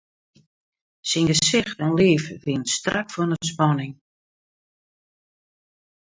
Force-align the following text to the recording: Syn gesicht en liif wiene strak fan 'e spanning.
Syn 1.09 1.27
gesicht 1.31 1.77
en 1.85 1.91
liif 1.99 2.25
wiene 2.45 2.65
strak 2.75 3.07
fan 3.15 3.33
'e 3.33 3.39
spanning. 3.51 3.93